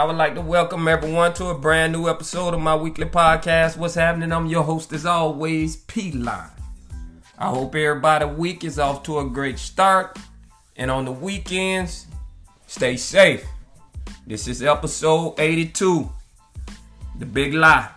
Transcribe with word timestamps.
I 0.00 0.04
would 0.04 0.16
like 0.16 0.34
to 0.36 0.40
welcome 0.40 0.88
everyone 0.88 1.34
to 1.34 1.48
a 1.48 1.54
brand 1.54 1.92
new 1.92 2.08
episode 2.08 2.54
of 2.54 2.60
my 2.60 2.74
weekly 2.74 3.04
podcast. 3.04 3.76
What's 3.76 3.96
happening? 3.96 4.32
I'm 4.32 4.46
your 4.46 4.62
host, 4.62 4.94
as 4.94 5.04
always, 5.04 5.76
P 5.76 6.10
Line. 6.12 6.48
I 7.38 7.50
hope 7.50 7.74
everybody 7.74 8.24
week 8.24 8.64
is 8.64 8.78
off 8.78 9.02
to 9.02 9.18
a 9.18 9.28
great 9.28 9.58
start. 9.58 10.18
And 10.76 10.90
on 10.90 11.04
the 11.04 11.12
weekends, 11.12 12.06
stay 12.66 12.96
safe. 12.96 13.46
This 14.26 14.48
is 14.48 14.62
episode 14.62 15.34
82. 15.38 16.10
The 17.18 17.26
big 17.26 17.52
lie. 17.52 17.90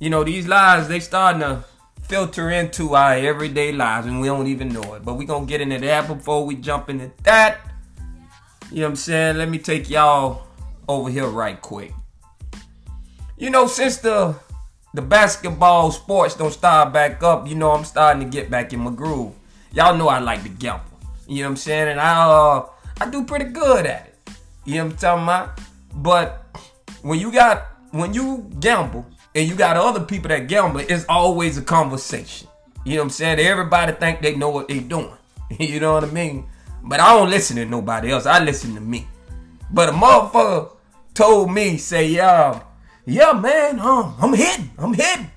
You 0.00 0.10
know, 0.10 0.22
these 0.22 0.46
lies, 0.46 0.86
they 0.86 1.00
starting 1.00 1.40
to 1.40 1.64
filter 2.02 2.50
into 2.50 2.94
our 2.94 3.14
everyday 3.14 3.72
lives 3.72 4.06
and 4.06 4.20
we 4.20 4.26
don't 4.26 4.48
even 4.48 4.68
know 4.68 4.92
it. 4.92 5.02
But 5.02 5.14
we 5.14 5.24
gonna 5.24 5.46
get 5.46 5.62
into 5.62 5.78
that 5.78 6.06
before 6.06 6.44
we 6.44 6.56
jump 6.56 6.90
into 6.90 7.10
that. 7.22 7.69
You 8.70 8.80
know 8.80 8.86
what 8.86 8.90
I'm 8.90 8.96
saying? 8.96 9.36
Let 9.38 9.48
me 9.48 9.58
take 9.58 9.90
y'all 9.90 10.46
over 10.88 11.10
here 11.10 11.26
right 11.26 11.60
quick. 11.60 11.92
You 13.36 13.50
know, 13.50 13.66
since 13.66 13.98
the 13.98 14.36
the 14.94 15.02
basketball 15.02 15.90
sports 15.90 16.34
don't 16.34 16.52
start 16.52 16.92
back 16.92 17.22
up, 17.22 17.48
you 17.48 17.54
know 17.56 17.72
I'm 17.72 17.84
starting 17.84 18.22
to 18.22 18.28
get 18.28 18.50
back 18.50 18.72
in 18.72 18.80
my 18.80 18.90
groove. 18.90 19.34
Y'all 19.72 19.96
know 19.96 20.08
I 20.08 20.20
like 20.20 20.42
to 20.44 20.48
gamble. 20.48 20.84
You 21.26 21.42
know 21.42 21.48
what 21.48 21.50
I'm 21.52 21.56
saying? 21.56 21.88
And 21.88 22.00
I 22.00 22.24
uh 22.24 22.66
I 23.00 23.10
do 23.10 23.24
pretty 23.24 23.46
good 23.46 23.86
at 23.86 24.06
it. 24.06 24.32
You 24.64 24.76
know 24.76 24.84
what 24.84 24.92
I'm 24.92 24.98
talking 24.98 25.24
about? 25.24 25.60
But 25.94 26.58
when 27.02 27.18
you 27.18 27.32
got 27.32 27.66
when 27.90 28.14
you 28.14 28.48
gamble 28.60 29.04
and 29.34 29.48
you 29.48 29.56
got 29.56 29.76
other 29.76 30.04
people 30.04 30.28
that 30.28 30.46
gamble, 30.46 30.80
it's 30.80 31.06
always 31.08 31.58
a 31.58 31.62
conversation. 31.62 32.46
You 32.84 32.94
know 32.94 33.00
what 33.00 33.04
I'm 33.06 33.10
saying? 33.10 33.40
Everybody 33.40 33.92
think 33.92 34.22
they 34.22 34.36
know 34.36 34.50
what 34.50 34.68
they 34.68 34.78
doing. 34.78 35.16
you 35.58 35.80
know 35.80 35.94
what 35.94 36.04
I 36.04 36.10
mean? 36.10 36.46
But 36.82 37.00
I 37.00 37.14
don't 37.14 37.30
listen 37.30 37.56
to 37.56 37.64
nobody 37.64 38.10
else. 38.10 38.26
I 38.26 38.42
listen 38.42 38.74
to 38.74 38.80
me. 38.80 39.06
But 39.70 39.88
a 39.88 39.92
motherfucker 39.92 40.72
told 41.14 41.52
me, 41.52 41.76
say, 41.76 42.06
yeah, 42.06 42.62
yeah, 43.06 43.32
man, 43.32 43.80
um, 43.80 44.14
I'm 44.20 44.34
hitting. 44.34 44.70
I'm 44.78 44.94
hitting. 44.94 45.30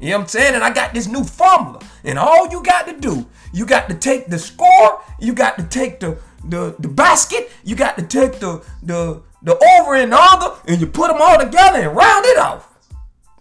You 0.00 0.10
know 0.10 0.18
what 0.18 0.22
I'm 0.22 0.28
saying? 0.28 0.54
And 0.54 0.64
I 0.64 0.70
got 0.72 0.92
this 0.92 1.06
new 1.06 1.24
formula. 1.24 1.80
And 2.04 2.18
all 2.18 2.48
you 2.50 2.62
got 2.62 2.86
to 2.86 2.98
do, 2.98 3.26
you 3.52 3.64
got 3.66 3.88
to 3.88 3.94
take 3.94 4.26
the 4.26 4.38
score, 4.38 5.02
you 5.18 5.32
got 5.32 5.58
to 5.58 5.64
take 5.64 6.00
the 6.00 6.18
the, 6.48 6.76
the 6.78 6.88
basket, 6.88 7.50
you 7.64 7.74
got 7.74 7.96
to 7.96 8.06
take 8.06 8.38
the 8.38 8.64
the 8.82 9.22
the 9.42 9.56
over 9.78 9.94
and 9.94 10.12
under, 10.12 10.54
and 10.68 10.80
you 10.80 10.86
put 10.86 11.08
them 11.08 11.20
all 11.20 11.38
together 11.38 11.80
and 11.80 11.96
round 11.96 12.24
it 12.26 12.38
off. 12.38 12.68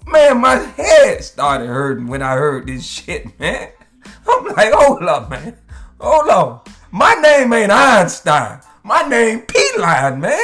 Man, 0.08 0.40
my 0.40 0.56
head 0.56 1.24
started 1.24 1.68
hurting 1.68 2.08
when 2.08 2.22
I 2.22 2.34
heard 2.34 2.68
this 2.68 2.86
shit, 2.86 3.40
man. 3.40 3.70
I'm 4.28 4.46
like, 4.46 4.72
hold 4.72 5.04
up, 5.04 5.30
man. 5.30 5.58
Hold 6.00 6.30
on. 6.30 6.62
My 6.98 7.14
name 7.16 7.52
ain't 7.52 7.74
Einstein. 7.74 8.62
My 8.84 9.02
name 9.02 9.42
P-Line, 9.42 10.18
man. 10.18 10.40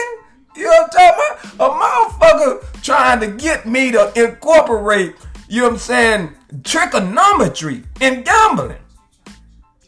You 0.53 0.65
know 0.65 0.69
what 0.69 0.83
I'm 0.83 1.15
talking 1.15 1.55
about? 1.55 1.71
A 1.71 1.79
motherfucker 1.79 2.81
trying 2.83 3.21
to 3.21 3.27
get 3.27 3.65
me 3.65 3.93
to 3.93 4.11
incorporate, 4.21 5.15
you 5.47 5.61
know 5.61 5.67
what 5.67 5.73
I'm 5.75 5.79
saying, 5.79 6.31
trigonometry 6.65 7.83
in 8.01 8.23
gambling. 8.23 8.81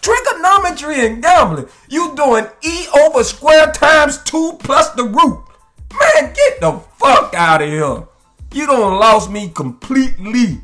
Trigonometry 0.02 1.06
in 1.06 1.20
gambling. 1.20 1.68
You 1.90 2.16
doing 2.16 2.48
E 2.62 2.88
over 2.98 3.26
square 3.26 3.70
times 3.74 4.24
2 4.24 4.60
plus 4.60 4.92
the 4.92 5.04
root. 5.04 5.44
Man, 5.92 6.34
get 6.34 6.62
the 6.62 6.80
fuck 6.98 7.34
out 7.34 7.62
of 7.62 7.68
here. 7.68 8.08
You 8.54 8.68
don't 8.68 9.02
lost 9.02 9.30
me 9.30 9.50
completely. 9.50 10.62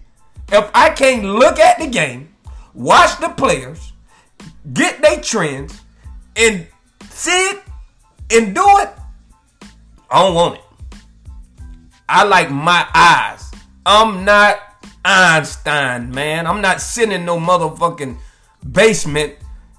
If 0.50 0.72
I 0.74 0.92
can't 0.92 1.26
look 1.26 1.60
at 1.60 1.78
the 1.78 1.88
game, 1.88 2.34
watch 2.74 3.20
the 3.20 3.28
players, 3.28 3.92
get 4.72 5.02
their 5.02 5.20
trends, 5.20 5.82
and 6.40 6.66
see 7.10 7.32
it 7.32 7.64
and 8.32 8.56
do 8.56 8.64
it, 8.80 8.90
I 10.10 10.24
don't 10.24 10.34
want 10.34 10.56
it. 10.56 10.62
I 12.08 12.24
like 12.24 12.50
my 12.50 12.88
eyes. 12.96 13.52
I'm 13.86 14.26
not 14.26 14.58
Einstein, 15.06 16.12
man. 16.12 16.48
I'm 16.48 16.62
not 16.62 16.82
sitting 16.82 17.12
in 17.12 17.26
no 17.26 17.38
motherfucking 17.38 18.18
basement. 18.72 19.36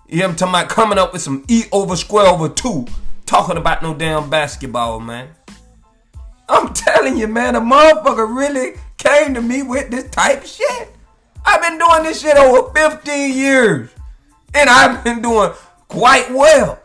You 0.08 0.20
know 0.20 0.26
what 0.26 0.30
I'm 0.30 0.36
talking 0.36 0.54
about? 0.54 0.68
Coming 0.68 0.98
up 0.98 1.12
with 1.12 1.22
some 1.22 1.44
E 1.48 1.64
over 1.72 1.96
square 1.96 2.26
over 2.26 2.48
two. 2.48 2.86
Talking 3.26 3.56
about 3.56 3.82
no 3.82 3.94
damn 3.94 4.28
basketball, 4.28 5.00
man. 5.00 5.28
I'm 6.48 6.72
telling 6.74 7.16
you, 7.16 7.26
man, 7.26 7.56
a 7.56 7.60
motherfucker 7.60 8.36
really 8.36 8.74
came 8.96 9.34
to 9.34 9.42
me 9.42 9.62
with 9.62 9.90
this 9.90 10.08
type 10.10 10.42
of 10.42 10.48
shit. 10.48 10.94
I've 11.44 11.62
been 11.62 11.78
doing 11.78 12.02
this 12.02 12.20
shit 12.20 12.36
over 12.36 12.70
15 12.72 13.34
years. 13.34 13.90
And 14.52 14.68
I've 14.68 15.04
been 15.04 15.22
doing 15.22 15.52
quite 15.90 16.30
well. 16.30 16.80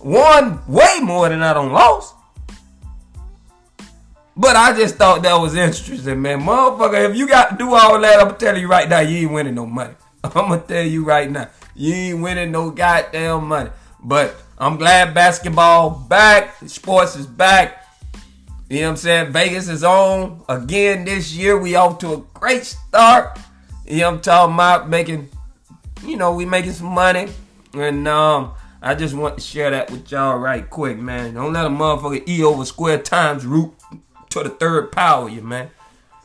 Won 0.00 0.60
way 0.66 0.98
more 1.02 1.28
than 1.28 1.42
I 1.42 1.52
don't 1.52 1.72
lost. 1.72 2.14
But 4.36 4.56
I 4.56 4.76
just 4.76 4.96
thought 4.96 5.22
that 5.22 5.34
was 5.34 5.54
interesting, 5.54 6.20
man. 6.20 6.42
Motherfucker, 6.42 7.08
if 7.10 7.16
you 7.16 7.26
got 7.26 7.50
to 7.50 7.56
do 7.56 7.74
all 7.74 7.98
that, 8.00 8.20
I'm 8.20 8.36
telling 8.36 8.60
you 8.60 8.68
right 8.68 8.88
now, 8.88 9.00
you 9.00 9.18
ain't 9.18 9.32
winning 9.32 9.54
no 9.54 9.66
money. 9.66 9.94
I'm 10.24 10.30
gonna 10.30 10.60
tell 10.60 10.84
you 10.84 11.04
right 11.04 11.30
now, 11.30 11.48
you 11.74 11.94
ain't 11.94 12.22
winning 12.22 12.52
no 12.52 12.70
goddamn 12.70 13.48
money. 13.48 13.70
But 14.02 14.36
I'm 14.58 14.76
glad 14.76 15.14
basketball 15.14 15.90
back, 15.90 16.56
sports 16.66 17.16
is 17.16 17.26
back. 17.26 17.84
You 18.68 18.80
know 18.80 18.86
what 18.86 18.90
I'm 18.90 18.96
saying? 18.96 19.32
Vegas 19.32 19.68
is 19.68 19.84
on 19.84 20.42
again 20.48 21.04
this 21.04 21.32
year. 21.32 21.58
We 21.58 21.76
off 21.76 21.98
to 22.00 22.14
a 22.14 22.16
great 22.34 22.64
start. 22.64 23.38
You 23.86 23.98
know 23.98 24.10
what 24.10 24.16
I'm 24.16 24.20
talking 24.22 24.54
about? 24.54 24.88
Making, 24.88 25.28
you 26.04 26.16
know, 26.16 26.34
we 26.34 26.44
making 26.44 26.72
some 26.72 26.92
money. 26.92 27.28
And 27.78 28.08
um, 28.08 28.54
I 28.80 28.94
just 28.94 29.14
want 29.14 29.36
to 29.36 29.40
share 29.40 29.70
that 29.70 29.90
with 29.90 30.10
y'all 30.10 30.38
right 30.38 30.68
quick, 30.68 30.98
man. 30.98 31.34
Don't 31.34 31.52
let 31.52 31.66
a 31.66 31.68
motherfucker 31.68 32.26
E 32.28 32.42
over 32.42 32.64
square 32.64 32.98
times 32.98 33.44
root 33.44 33.74
to 34.30 34.42
the 34.42 34.50
third 34.50 34.92
power, 34.92 35.28
you 35.28 35.42
man. 35.42 35.70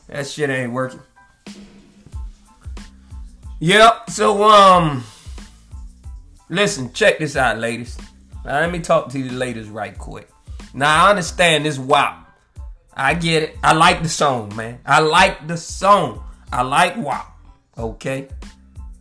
That 0.08 0.26
shit 0.26 0.50
ain't 0.50 0.72
working. 0.72 1.00
Yep. 3.60 4.10
So 4.10 4.42
um, 4.42 5.04
listen, 6.48 6.92
check 6.92 7.18
this 7.18 7.36
out, 7.36 7.58
ladies. 7.58 7.96
Now 8.44 8.60
let 8.60 8.72
me 8.72 8.80
talk 8.80 9.08
to 9.10 9.18
you 9.18 9.30
ladies 9.30 9.68
right 9.68 9.96
quick. 9.96 10.28
Now 10.74 11.06
I 11.06 11.10
understand 11.10 11.64
this 11.64 11.78
WAP. 11.78 12.18
I 12.94 13.14
get 13.14 13.42
it. 13.42 13.58
I 13.62 13.72
like 13.72 14.02
the 14.02 14.08
song, 14.08 14.54
man. 14.56 14.80
I 14.84 15.00
like 15.00 15.46
the 15.46 15.56
song. 15.56 16.24
I 16.52 16.62
like 16.62 16.96
WAP. 16.96 17.26
Okay. 17.78 18.28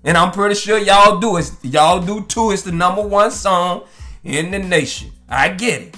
And 0.04 0.18
I'm 0.18 0.32
pretty 0.32 0.56
sure 0.56 0.78
y'all 0.78 1.20
do 1.20 1.38
it. 1.38 1.52
Y'all 1.62 2.00
do 2.00 2.26
too. 2.26 2.52
It's 2.52 2.64
the 2.64 2.72
number 2.72 3.02
one 3.02 3.32
song 3.32 3.84
in 4.24 4.52
the 4.52 4.60
nation. 4.60 5.12
I 5.30 5.50
get 5.50 5.82
it. 5.82 5.96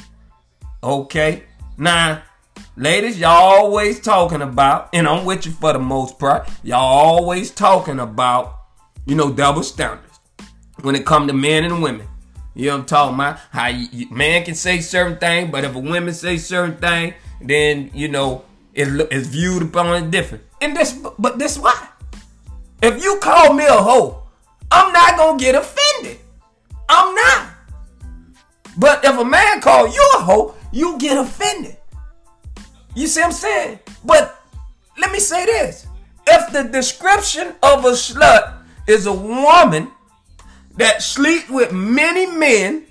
Okay. 0.83 1.43
Now, 1.77 2.21
ladies, 2.75 3.17
y'all 3.17 3.31
always 3.31 3.99
talking 3.99 4.41
about, 4.41 4.89
and 4.93 5.07
I'm 5.07 5.25
with 5.25 5.45
you 5.45 5.53
for 5.53 5.73
the 5.73 5.79
most 5.79 6.19
part, 6.19 6.49
y'all 6.63 6.79
always 6.79 7.49
talking 7.51 7.99
about, 7.99 8.59
you 9.05 9.15
know, 9.15 9.31
double 9.31 9.63
standards 9.63 10.19
when 10.81 10.95
it 10.95 11.05
come 11.05 11.27
to 11.27 11.33
men 11.33 11.63
and 11.63 11.81
women. 11.81 12.07
You 12.55 12.67
know 12.67 12.77
I'm 12.77 12.85
talking 12.85 13.15
about? 13.15 13.39
How 13.49 13.67
you, 13.67 14.09
man 14.11 14.43
can 14.43 14.53
say 14.53 14.79
certain 14.81 15.17
things, 15.17 15.49
but 15.51 15.63
if 15.63 15.75
a 15.75 15.79
woman 15.79 16.13
say 16.13 16.37
certain 16.37 16.77
thing, 16.77 17.15
then 17.41 17.89
you 17.93 18.07
know 18.07 18.45
it, 18.73 18.87
it's 19.11 19.27
viewed 19.27 19.63
upon 19.63 20.11
different. 20.11 20.43
And 20.61 20.75
this, 20.75 20.93
but 21.17 21.39
this 21.39 21.57
why? 21.57 21.89
If 22.83 23.01
you 23.01 23.17
call 23.19 23.53
me 23.53 23.65
a 23.65 23.77
hoe, 23.77 24.23
I'm 24.69 24.91
not 24.91 25.15
gonna 25.15 25.39
get 25.39 25.55
offended. 25.55 26.19
I'm 26.89 27.15
not. 27.15 27.47
But 28.77 29.05
if 29.05 29.17
a 29.17 29.23
man 29.23 29.61
call 29.61 29.87
you 29.87 30.11
a 30.17 30.21
hoe, 30.21 30.55
you 30.73 30.97
get 30.97 31.17
offended. 31.17 31.77
You 32.93 33.07
see 33.07 33.21
what 33.21 33.27
I'm 33.27 33.31
saying? 33.31 33.79
But 34.03 34.37
let 34.97 35.13
me 35.13 35.19
say 35.19 35.45
this. 35.45 35.87
If 36.27 36.51
the 36.51 36.63
description 36.63 37.55
of 37.63 37.85
a 37.85 37.91
slut 37.91 38.63
is 38.85 39.05
a 39.05 39.13
woman 39.13 39.89
that 40.75 41.01
sleeps 41.01 41.49
with 41.49 41.71
many 41.71 42.25
men 42.25 42.85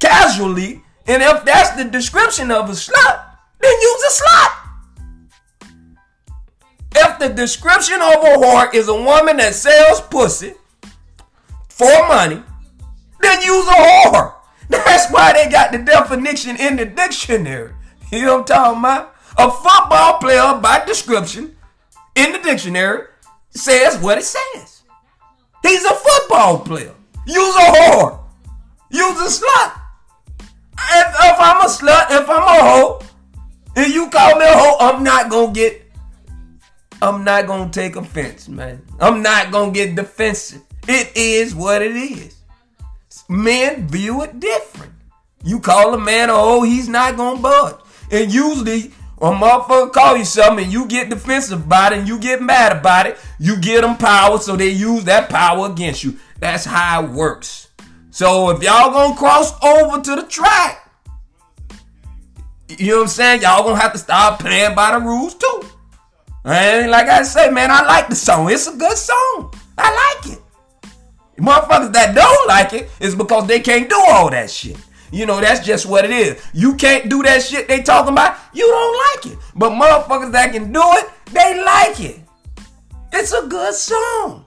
casually, 0.00 0.82
and 1.06 1.22
if 1.22 1.46
that's 1.46 1.70
the 1.82 1.84
description 1.84 2.50
of 2.50 2.68
a 2.68 2.72
slut, 2.72 3.24
then 3.58 3.72
use 3.72 4.02
a 4.02 4.22
slut. 4.22 4.61
If 6.94 7.18
the 7.18 7.28
description 7.28 7.96
of 7.96 8.14
a 8.14 8.36
whore 8.36 8.74
is 8.74 8.88
a 8.88 8.94
woman 8.94 9.38
that 9.38 9.54
sells 9.54 10.00
pussy 10.00 10.54
for 11.68 12.08
money, 12.08 12.42
then 13.20 13.42
use 13.42 13.66
a 13.66 13.70
whore. 13.70 14.34
That's 14.68 15.10
why 15.10 15.32
they 15.32 15.50
got 15.50 15.72
the 15.72 15.78
definition 15.78 16.56
in 16.56 16.76
the 16.76 16.84
dictionary. 16.84 17.72
You 18.10 18.22
know 18.22 18.38
what 18.38 18.50
I'm 18.50 18.56
talking 18.56 18.78
about? 18.80 19.14
A 19.38 19.50
football 19.50 20.18
player 20.18 20.60
by 20.60 20.84
description 20.84 21.56
in 22.14 22.32
the 22.32 22.38
dictionary 22.38 23.06
says 23.50 23.98
what 23.98 24.18
it 24.18 24.24
says. 24.24 24.82
He's 25.62 25.84
a 25.84 25.94
football 25.94 26.58
player. 26.60 26.94
Use 27.26 27.54
a 27.56 27.60
whore. 27.60 28.20
Use 28.90 29.40
a 29.40 29.44
slut. 29.44 29.80
If, 30.38 31.08
if 31.08 31.36
I'm 31.38 31.60
a 31.62 31.68
slut, 31.68 32.06
if 32.10 32.28
I'm 32.28 32.42
a 32.42 32.62
hoe, 32.62 33.02
and 33.76 33.92
you 33.92 34.10
call 34.10 34.38
me 34.38 34.44
a 34.44 34.52
hoe, 34.52 34.76
I'm 34.80 35.02
not 35.02 35.30
gonna 35.30 35.52
get 35.52 35.81
I'm 37.02 37.24
not 37.24 37.48
gonna 37.48 37.68
take 37.68 37.96
offense, 37.96 38.48
man. 38.48 38.80
I'm 39.00 39.22
not 39.22 39.50
gonna 39.50 39.72
get 39.72 39.96
defensive. 39.96 40.62
It 40.86 41.10
is 41.16 41.52
what 41.52 41.82
it 41.82 41.96
is. 41.96 42.36
Men 43.28 43.88
view 43.88 44.22
it 44.22 44.38
different. 44.38 44.92
You 45.42 45.58
call 45.58 45.94
a 45.94 45.98
man 45.98 46.28
hoe, 46.28 46.62
he's 46.62 46.88
not 46.88 47.16
gonna 47.16 47.40
budge. 47.40 47.74
And 48.12 48.32
usually, 48.32 48.92
a 49.20 49.32
motherfucker 49.32 49.92
call 49.92 50.16
you 50.16 50.24
something 50.24 50.64
and 50.64 50.72
you 50.72 50.86
get 50.86 51.10
defensive 51.10 51.64
about 51.64 51.92
it 51.92 51.98
and 51.98 52.08
you 52.08 52.20
get 52.20 52.40
mad 52.40 52.70
about 52.70 53.06
it, 53.06 53.18
you 53.40 53.56
give 53.56 53.82
them 53.82 53.96
power, 53.96 54.38
so 54.38 54.54
they 54.54 54.68
use 54.68 55.02
that 55.02 55.28
power 55.28 55.66
against 55.66 56.04
you. 56.04 56.16
That's 56.38 56.64
how 56.64 57.02
it 57.02 57.10
works. 57.10 57.66
So 58.10 58.50
if 58.50 58.62
y'all 58.62 58.92
gonna 58.92 59.16
cross 59.16 59.60
over 59.60 60.00
to 60.00 60.14
the 60.14 60.22
track, 60.28 60.88
you 62.68 62.92
know 62.92 62.96
what 62.98 63.02
I'm 63.02 63.08
saying? 63.08 63.42
Y'all 63.42 63.64
gonna 63.64 63.80
have 63.80 63.92
to 63.92 63.98
start 63.98 64.38
playing 64.38 64.76
by 64.76 64.96
the 64.96 65.04
rules 65.04 65.34
too. 65.34 65.64
And 66.44 66.90
like 66.90 67.08
I 67.08 67.22
say, 67.22 67.50
man, 67.50 67.70
I 67.70 67.84
like 67.84 68.08
the 68.08 68.16
song. 68.16 68.50
It's 68.50 68.66
a 68.66 68.76
good 68.76 68.96
song. 68.96 69.54
I 69.78 70.16
like 70.16 70.32
it. 70.34 70.42
Motherfuckers 71.38 71.92
that 71.92 72.14
don't 72.14 72.48
like 72.48 72.72
it 72.72 72.90
is 73.00 73.14
because 73.14 73.46
they 73.46 73.60
can't 73.60 73.88
do 73.88 73.96
all 73.98 74.30
that 74.30 74.50
shit. 74.50 74.76
You 75.10 75.26
know, 75.26 75.40
that's 75.40 75.64
just 75.64 75.86
what 75.86 76.04
it 76.04 76.10
is. 76.10 76.44
You 76.52 76.74
can't 76.74 77.10
do 77.10 77.22
that 77.22 77.42
shit 77.42 77.68
they 77.68 77.82
talking 77.82 78.12
about, 78.12 78.36
you 78.54 78.66
don't 78.66 79.26
like 79.26 79.32
it. 79.32 79.38
But 79.54 79.70
motherfuckers 79.70 80.32
that 80.32 80.52
can 80.52 80.72
do 80.72 80.82
it, 80.82 81.10
they 81.32 81.62
like 81.62 82.00
it. 82.00 82.20
It's 83.12 83.32
a 83.32 83.46
good 83.46 83.74
song. 83.74 84.46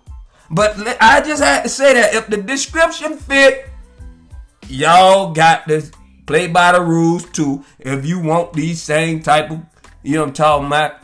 But 0.50 0.76
I 1.02 1.22
just 1.22 1.44
had 1.44 1.64
to 1.64 1.70
say 1.70 1.94
that 1.94 2.14
if 2.14 2.28
the 2.28 2.38
description 2.38 3.18
fit, 3.18 3.70
y'all 4.68 5.34
got 5.34 5.68
to 5.68 5.84
play 6.26 6.48
by 6.48 6.72
the 6.72 6.82
rules 6.82 7.26
too. 7.26 7.64
If 7.80 8.06
you 8.06 8.20
want 8.20 8.54
these 8.54 8.82
same 8.82 9.22
type 9.22 9.52
of, 9.52 9.62
you 10.02 10.16
know 10.16 10.24
I'm 10.24 10.34
talking 10.34 10.68
about, 10.68 10.96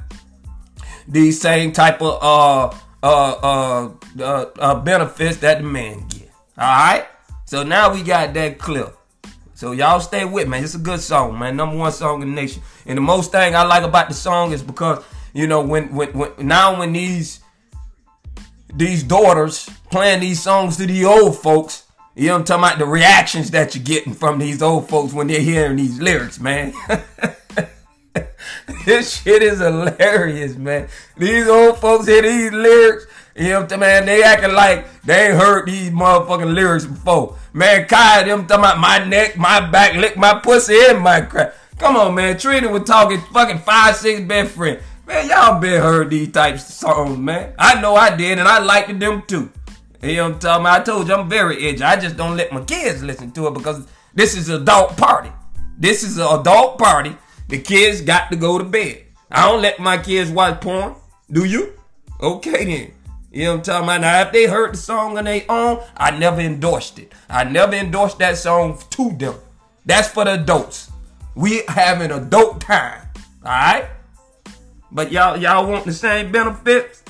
these 1.12 1.42
same 1.42 1.74
type 1.74 2.02
of 2.02 2.18
uh 2.24 2.76
uh 3.04 3.32
uh 3.44 3.90
uh, 4.20 4.46
uh 4.58 4.76
benefits 4.80 5.38
that 5.38 5.58
the 5.58 5.64
man 5.64 6.08
get. 6.08 6.32
All 6.58 6.66
right. 6.66 7.06
So 7.46 7.64
now 7.64 7.94
we 7.94 8.02
got 8.02 8.34
that 8.34 8.58
clip. 8.60 8.98
So 9.54 9.74
y'all 9.74 10.00
stay 10.00 10.26
with 10.26 10.48
me. 10.48 10.60
It's 10.60 10.74
a 10.74 10.80
good 10.80 11.02
song, 11.02 11.38
man. 11.38 11.58
Number 11.58 11.76
one 11.76 11.92
song 11.92 12.22
in 12.22 12.30
the 12.30 12.36
nation. 12.36 12.64
And 12.86 12.98
the 12.98 13.02
most 13.02 13.32
thing 13.32 13.56
I 13.56 13.64
like 13.64 13.84
about 13.84 14.08
the 14.08 14.16
song 14.16 14.54
is 14.54 14.64
because 14.64 15.04
you 15.34 15.48
know 15.48 15.62
when 15.62 15.94
when, 15.94 16.14
when 16.14 16.32
now 16.40 16.80
when 16.80 16.94
these 16.94 17.42
these 18.74 19.04
daughters 19.04 19.70
playing 19.90 20.22
these 20.22 20.42
songs 20.42 20.78
to 20.78 20.86
the 20.86 21.04
old 21.06 21.38
folks, 21.38 21.84
you 22.16 22.30
know 22.30 22.36
I'm 22.36 22.44
talking 22.46 22.64
about 22.64 22.80
the 22.80 22.86
reactions 22.86 23.52
that 23.52 23.76
you're 23.76 23.84
getting 23.84 24.14
from 24.14 24.40
these 24.40 24.62
old 24.62 24.88
folks 24.88 25.14
when 25.14 25.28
they're 25.28 25.42
hearing 25.42 25.76
these 25.76 26.00
lyrics, 26.00 26.40
man. 26.40 26.74
this 28.86 29.22
shit 29.22 29.44
is 29.44 29.60
hilarious, 29.60 30.56
man. 30.56 30.88
These 31.18 31.48
old 31.48 31.78
folks 31.80 32.08
hear 32.08 32.22
these 32.22 32.52
lyrics, 32.52 33.06
you 33.36 33.50
know 33.50 33.62
what 33.62 33.74
I'm 33.74 33.80
man? 33.80 34.06
They 34.06 34.24
acting 34.24 34.54
like 34.54 35.02
they 35.04 35.28
ain't 35.28 35.40
heard 35.40 35.68
these 35.68 35.92
motherfucking 35.92 36.54
lyrics 36.54 36.86
before. 36.86 37.38
Man, 37.54 37.88
Khia, 37.88 38.26
them 38.26 38.48
talking 38.48 38.66
about 38.66 38.80
my 38.80 39.04
neck, 39.06 39.38
my 39.38 39.60
back, 39.70 39.96
lick 39.96 40.18
my 40.18 40.40
pussy, 40.40 40.78
and 40.90 41.00
my 41.00 41.22
crap. 41.22 41.54
Come 41.78 41.96
on, 41.96 42.16
man. 42.16 42.38
Trina 42.38 42.70
was 42.70 42.84
talking 42.84 43.22
fucking 43.34 43.60
five, 43.60 43.96
six 43.96 44.22
best 44.22 44.52
friend. 44.52 44.80
Man, 45.06 45.28
y'all 45.30 45.60
been 45.60 45.82
heard 45.82 46.10
these 46.10 46.32
types 46.32 46.68
of 46.68 46.76
songs, 46.76 47.18
man. 47.18 47.54
I 47.60 47.80
know 47.82 47.96
I 47.96 48.16
did, 48.16 48.40
and 48.40 48.48
I 48.48 48.60
liked 48.60 48.98
them 49.00 49.24
too. 49.24 49.52
You 50.02 50.16
know 50.16 50.24
what 50.24 50.34
I'm 50.34 50.40
talking 50.40 50.62
about? 50.62 50.82
I 50.82 50.84
told 50.84 51.08
you 51.08 51.16
I'm 51.16 51.30
very 51.30 51.68
edgy. 51.68 51.84
I 51.84 52.00
just 52.00 52.18
don't 52.18 52.38
let 52.38 52.52
my 52.52 52.62
kids 52.64 53.04
listen 53.04 53.32
to 53.32 53.48
it 53.48 53.54
because 53.54 53.86
this 54.14 54.36
is 54.36 54.50
adult 54.50 54.98
party. 54.98 55.32
This 55.78 56.04
is 56.04 56.18
an 56.18 56.40
adult 56.40 56.78
party. 56.78 57.16
The 57.52 57.60
kids 57.60 58.00
got 58.00 58.32
to 58.32 58.38
go 58.38 58.58
to 58.58 58.64
bed. 58.64 59.04
I 59.30 59.46
don't 59.46 59.62
let 59.62 59.78
my 59.78 59.98
kids 59.98 60.32
watch 60.32 60.62
porn. 60.62 60.96
Do 61.30 61.44
you? 61.44 61.74
Okay 62.22 62.64
then. 62.64 62.94
You 63.30 63.44
know 63.44 63.52
what 63.52 63.58
I'm 63.58 63.64
talking 63.64 63.84
about? 63.84 64.02
Now, 64.02 64.22
if 64.22 64.32
they 64.32 64.46
heard 64.46 64.74
the 64.74 64.78
song 64.78 65.18
on 65.18 65.26
their 65.26 65.44
own, 65.50 65.84
I 65.98 66.12
never 66.12 66.40
endorsed 66.40 66.98
it. 66.98 67.12
I 67.30 67.44
never 67.44 67.74
endorsed 67.74 68.20
that 68.20 68.38
song 68.38 68.80
to 68.92 69.12
them. 69.12 69.36
That's 69.86 70.08
for 70.08 70.24
the 70.24 70.36
adults. 70.36 70.92
We 71.36 71.64
having 71.68 72.12
adult 72.12 72.62
time. 72.62 73.06
Alright? 73.44 73.90
But 74.90 75.12
y'all 75.12 75.36
y'all 75.36 75.70
want 75.70 75.84
the 75.84 75.94
same 75.94 76.32
benefits? 76.32 77.04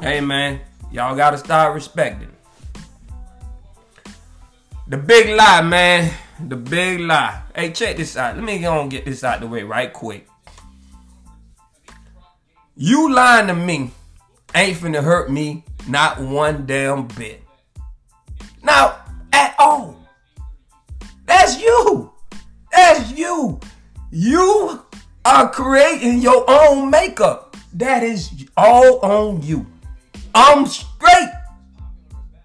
Hey 0.00 0.22
man, 0.22 0.60
y'all 0.90 1.16
gotta 1.16 1.36
start 1.36 1.74
respecting. 1.74 2.32
The 4.86 4.96
big 4.96 5.36
lie, 5.36 5.60
man. 5.60 6.14
The 6.40 6.56
big 6.56 7.00
lie. 7.00 7.42
Hey, 7.54 7.72
check 7.72 7.96
this 7.96 8.16
out. 8.16 8.36
Let 8.36 8.44
me 8.44 8.60
go 8.60 8.80
and 8.80 8.90
get 8.90 9.04
this 9.04 9.24
out 9.24 9.40
the 9.40 9.46
way 9.46 9.64
right 9.64 9.92
quick. 9.92 10.28
You 12.76 13.12
lying 13.12 13.48
to 13.48 13.54
me 13.54 13.90
ain't 14.54 14.78
finna 14.78 15.02
hurt 15.02 15.30
me 15.30 15.64
not 15.88 16.20
one 16.20 16.66
damn 16.66 17.06
bit. 17.08 17.42
Now, 18.62 18.98
at 19.32 19.54
all. 19.58 19.96
That's 21.26 21.60
you. 21.60 22.12
That's 22.70 23.12
you. 23.12 23.58
You 24.10 24.82
are 25.24 25.50
creating 25.50 26.20
your 26.20 26.44
own 26.48 26.90
makeup. 26.90 27.56
That 27.74 28.02
is 28.02 28.46
all 28.56 29.00
on 29.00 29.42
you. 29.42 29.66
I'm 30.34 30.66
straight. 30.66 31.30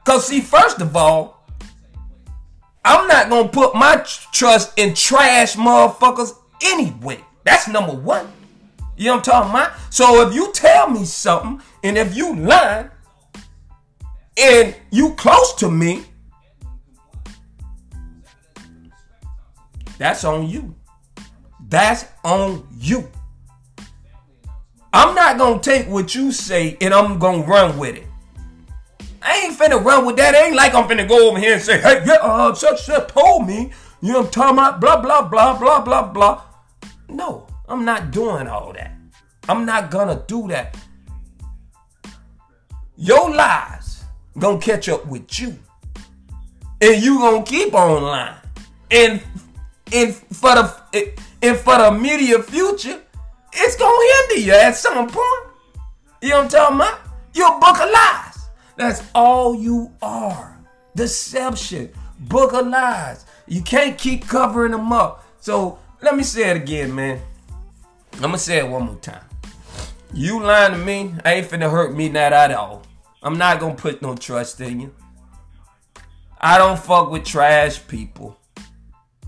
Cause 0.04 0.28
see, 0.28 0.42
first 0.42 0.82
of 0.82 0.96
all, 0.96 1.43
I'm 2.86 3.08
not 3.08 3.30
gonna 3.30 3.48
put 3.48 3.76
my 3.76 4.06
trust 4.32 4.78
in 4.78 4.94
trash 4.94 5.56
motherfuckers 5.56 6.34
anyway. 6.62 7.24
That's 7.44 7.68
number 7.68 7.94
one. 7.94 8.28
You 8.98 9.06
know 9.06 9.16
what 9.16 9.18
I'm 9.18 9.24
talking 9.24 9.50
about? 9.52 9.72
So 9.90 10.28
if 10.28 10.34
you 10.34 10.52
tell 10.54 10.90
me 10.90 11.06
something 11.06 11.62
and 11.84 11.98
if 11.98 12.16
you 12.16 12.36
lie 12.36 12.90
and 14.38 14.76
you 14.92 15.14
close 15.16 15.54
to 15.56 15.72
me, 15.72 16.06
that's 19.98 20.24
on 20.24 20.48
you. 20.50 20.76
That's 21.70 22.06
on 22.24 22.68
you. 22.78 23.10
I'm 24.92 25.16
not 25.16 25.38
gonna 25.38 25.60
take 25.60 25.88
what 25.88 26.14
you 26.14 26.32
say 26.32 26.78
and 26.82 26.94
I'm 26.94 27.18
gonna 27.18 27.44
run 27.44 27.80
with 27.80 27.96
it. 27.96 28.08
I 29.24 29.46
ain't 29.46 29.58
finna 29.58 29.84
run 29.84 30.06
with 30.06 30.18
that. 30.18 30.36
It 30.36 30.48
ain't 30.48 30.56
like 30.56 30.74
I'm 30.74 30.88
finna 30.88 31.08
go 31.08 31.30
over 31.30 31.40
here 31.40 31.54
and 31.54 31.62
say, 31.62 31.80
hey, 31.80 32.04
yeah, 32.06 32.16
uh, 32.16 32.54
such 32.54 32.84
such 32.84 33.08
told 33.08 33.48
me. 33.48 33.72
You 34.02 34.12
know 34.12 34.26
I'm 34.26 34.30
talking 34.30 34.58
about? 34.58 34.82
Blah, 34.82 35.02
blah, 35.02 35.28
blah, 35.28 35.58
blah, 35.58 35.82
blah, 35.82 36.12
blah. 36.12 36.44
No, 37.08 37.48
I'm 37.70 37.86
not 37.86 38.12
doing 38.12 38.48
all 38.48 38.74
that. 38.74 38.92
I'm 39.48 39.66
not 39.66 39.90
gonna 39.90 40.22
do 40.28 40.48
that. 40.50 40.76
Your 42.98 43.34
lies 43.34 44.04
gonna 44.38 44.60
catch 44.60 44.90
up 44.90 45.06
with 45.08 45.40
you. 45.40 45.58
And 46.82 47.02
you 47.02 47.20
gonna 47.20 47.44
keep 47.44 47.74
on 47.74 48.04
lying. 48.04 48.36
And 48.92 49.24
and 49.94 50.14
for 50.14 50.56
the 50.56 51.14
and 51.42 51.58
for 51.58 51.78
the 51.78 51.88
immediate 51.88 52.44
future, 52.44 53.02
it's 53.54 53.76
gonna 53.78 54.06
hinder 54.30 54.46
you 54.46 54.54
at 54.54 54.76
some 54.76 55.08
point. 55.08 55.44
You 56.22 56.30
know 56.30 56.44
what 56.44 56.44
I'm 56.44 56.50
talking 56.50 56.76
about? 56.76 57.00
You're 57.34 57.56
a 57.56 57.60
book 57.60 57.80
of 57.80 57.90
lies. 57.90 58.33
That's 58.76 59.04
all 59.14 59.56
you 59.56 59.92
are. 60.02 60.60
Deception. 60.96 61.92
Book 62.20 62.54
of 62.54 62.68
lies. 62.68 63.26
You 63.48 63.62
can't 63.62 63.98
keep 63.98 64.28
covering 64.28 64.72
them 64.72 64.92
up. 64.92 65.26
So 65.40 65.80
let 66.02 66.16
me 66.16 66.24
say 66.24 66.50
it 66.50 66.58
again, 66.58 66.94
man. 66.94 67.22
I'm 68.14 68.22
gonna 68.22 68.38
say 68.38 68.60
it 68.60 68.68
one 68.68 68.86
more 68.86 68.96
time. 68.96 69.26
You 70.14 70.42
lying 70.42 70.74
to 70.74 70.78
me, 70.78 71.14
ain't 71.26 71.48
finna 71.48 71.70
hurt 71.70 71.96
me 71.96 72.10
not 72.10 72.34
at 72.34 72.52
all. 72.52 72.84
I'm 73.22 73.38
not 73.38 73.60
gonna 73.60 73.76
put 73.76 74.02
no 74.02 74.16
trust 74.16 74.62
in 74.62 74.80
you. 74.80 74.96
I 76.40 76.58
don't 76.58 76.78
fuck 76.78 77.10
with 77.10 77.26
trash 77.26 77.86
people. 77.88 78.38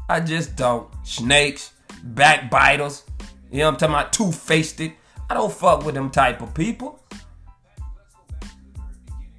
I 0.08 0.20
just 0.20 0.56
don't. 0.56 0.88
Snakes, 1.04 1.72
backbiters, 2.04 3.04
you 3.52 3.60
know 3.60 3.70
I'm 3.70 3.78
talking 3.78 3.96
about? 3.96 4.12
Two-faced 4.14 4.82
it. 4.82 4.94
I 5.30 5.34
don't 5.34 5.52
fuck 5.52 5.86
with 5.86 5.96
them 5.96 6.12
type 6.12 6.42
of 6.42 6.54
people. 6.54 7.00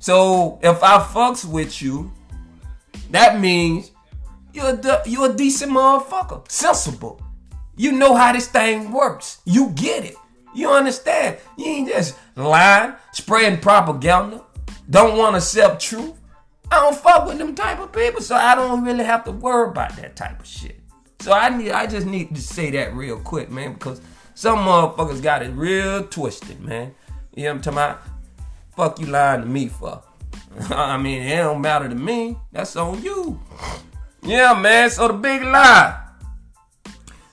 So 0.07 0.61
if 0.63 0.85
I 0.85 0.99
fucks 0.99 1.45
with 1.45 1.83
you, 1.83 2.13
that 3.11 3.41
means 3.41 3.91
you're 4.53 4.69
a, 4.69 5.03
you're 5.05 5.33
a 5.33 5.35
decent 5.35 5.73
motherfucker. 5.73 6.49
Sensible. 6.49 7.21
You 7.77 7.91
know 7.91 8.15
how 8.15 8.33
this 8.33 8.47
thing 8.47 8.93
works. 8.93 9.41
You 9.45 9.71
get 9.71 10.05
it. 10.05 10.15
You 10.55 10.71
understand? 10.71 11.39
You 11.59 11.67
ain't 11.67 11.89
just 11.89 12.17
lying, 12.37 12.93
spreading 13.15 13.59
propaganda, 13.59 14.45
don't 14.89 15.19
want 15.19 15.33
to 15.33 15.39
accept 15.39 15.83
truth. 15.83 16.15
I 16.71 16.77
don't 16.77 16.97
fuck 16.97 17.27
with 17.27 17.39
them 17.39 17.57
type 17.57 17.81
of 17.81 17.91
people, 17.91 18.21
so 18.21 18.37
I 18.37 18.55
don't 18.55 18.85
really 18.85 19.03
have 19.03 19.25
to 19.25 19.33
worry 19.33 19.71
about 19.71 19.97
that 19.97 20.15
type 20.15 20.39
of 20.39 20.47
shit. 20.47 20.79
So 21.19 21.33
I 21.33 21.49
need, 21.49 21.73
I 21.73 21.89
just 21.89 22.07
need 22.07 22.33
to 22.33 22.41
say 22.41 22.71
that 22.71 22.95
real 22.95 23.19
quick, 23.19 23.51
man, 23.51 23.73
because 23.73 24.01
some 24.37 24.61
motherfuckers 24.61 25.21
got 25.21 25.43
it 25.43 25.51
real 25.51 26.07
twisted, 26.07 26.61
man. 26.61 26.95
You 27.35 27.47
know 27.47 27.51
what 27.51 27.57
I'm 27.57 27.63
talking 27.63 27.79
about? 27.79 28.16
Fuck 28.77 29.01
you 29.01 29.07
lying 29.07 29.41
to 29.41 29.47
me 29.47 29.69
for. 29.69 30.03
I 30.71 30.99
mean, 30.99 31.23
it 31.23 31.37
don't 31.37 31.63
matter 31.63 31.89
to 31.89 31.95
me. 31.95 32.37
That's 32.53 32.77
on 32.77 33.03
you. 33.03 33.41
Yeah, 34.23 34.53
man. 34.55 34.91
So 34.91 35.09
the 35.09 35.15
big 35.15 35.43
lie. 35.43 36.03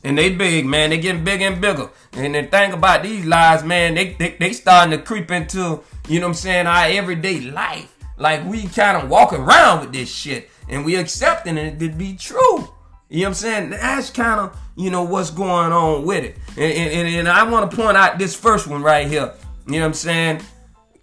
And 0.05 0.17
they 0.17 0.33
big, 0.33 0.65
man. 0.65 0.89
They 0.89 0.97
getting 0.97 1.23
bigger 1.23 1.45
and 1.45 1.62
bigger. 1.62 1.89
And 2.13 2.35
the 2.35 2.43
thing 2.43 2.73
about 2.73 3.03
these 3.03 3.25
lies, 3.25 3.63
man, 3.63 3.95
they, 3.95 4.13
they, 4.13 4.35
they 4.39 4.53
starting 4.53 4.97
to 4.97 5.03
creep 5.03 5.31
into, 5.31 5.81
you 6.07 6.19
know 6.19 6.27
what 6.27 6.31
I'm 6.31 6.33
saying, 6.35 6.67
our 6.67 6.85
everyday 6.85 7.39
life. 7.39 7.93
Like 8.17 8.45
we 8.45 8.67
kind 8.67 8.97
of 8.97 9.09
walk 9.09 9.33
around 9.33 9.81
with 9.81 9.93
this 9.93 10.13
shit. 10.13 10.50
And 10.69 10.85
we 10.85 10.95
accepting 10.95 11.57
it 11.57 11.79
to 11.79 11.89
be 11.89 12.15
true. 12.15 12.69
You 13.09 13.21
know 13.21 13.23
what 13.23 13.27
I'm 13.27 13.33
saying? 13.33 13.69
That's 13.71 14.09
kind 14.09 14.39
of, 14.39 14.57
you 14.75 14.89
know, 14.89 15.03
what's 15.03 15.29
going 15.29 15.71
on 15.71 16.05
with 16.05 16.23
it. 16.23 16.38
And, 16.57 16.73
and, 16.73 17.07
and 17.07 17.29
I 17.29 17.43
want 17.43 17.69
to 17.69 17.77
point 17.77 17.97
out 17.97 18.17
this 18.17 18.35
first 18.35 18.67
one 18.67 18.81
right 18.81 19.07
here. 19.07 19.33
You 19.67 19.73
know 19.73 19.79
what 19.81 19.85
I'm 19.88 19.93
saying? 19.93 20.41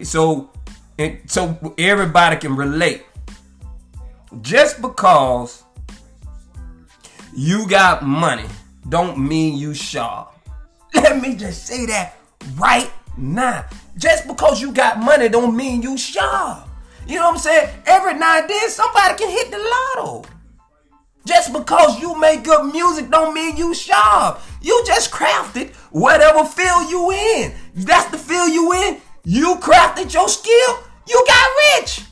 So, 0.05 0.51
so 1.27 1.75
everybody 1.79 2.37
can 2.37 2.57
relate. 2.57 3.05
Just 4.43 4.81
because 4.81 5.65
you 7.35 7.69
got 7.69 8.03
money 8.03 8.47
don't 8.89 9.19
mean 9.19 9.57
you 9.57 9.75
sharp. 9.75 10.33
Let 10.95 11.21
me 11.21 11.37
just 11.37 11.67
say 11.67 11.87
that 11.87 12.17
right 12.57 12.91
now. 13.17 13.67
Just 13.97 14.27
because 14.27 14.61
you 14.61 14.73
got 14.73 14.99
money 14.99 15.29
don't 15.29 15.57
mean 15.57 15.83
you 15.83 15.97
sharp. 15.99 16.69
You 17.07 17.17
know 17.17 17.27
what 17.27 17.35
I'm 17.35 17.39
saying? 17.39 17.71
Every 17.87 18.15
now 18.15 18.39
and 18.39 18.49
then 18.49 18.71
somebody 18.71 19.15
can 19.17 19.31
hit 19.31 19.51
the 19.51 19.59
lotto. 19.59 20.25
Just 21.25 21.53
because 21.53 22.01
you 22.01 22.19
make 22.19 22.45
good 22.45 22.73
music 22.73 23.11
don't 23.11 23.35
mean 23.35 23.57
you 23.57 23.75
sharp. 23.75 24.41
You 24.63 24.83
just 24.87 25.11
crafted 25.11 25.75
whatever 25.91 26.45
field 26.45 26.91
you 26.91 27.11
in. 27.11 27.53
That's 27.75 28.11
the 28.11 28.19
field 28.19 28.51
you 28.51 28.73
in. 28.73 29.01
You 29.25 29.57
crafted 29.57 30.13
your 30.13 30.29
skill. 30.29 30.79
You 31.09 31.25
got 31.27 31.49
rich. 31.79 32.03